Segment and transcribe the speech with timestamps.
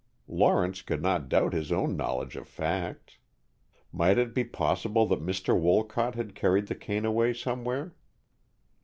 [0.27, 3.19] Lawrence could not doubt his own knowledge of facts.
[3.91, 5.55] Might it be possible that Mr.
[5.55, 7.93] Wolcott had carried the cane away somewhere?